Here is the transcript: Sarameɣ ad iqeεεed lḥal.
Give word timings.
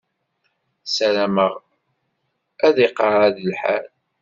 Sarameɣ 0.95 1.53
ad 2.67 2.75
iqeεεed 2.85 3.37
lḥal. 3.49 3.85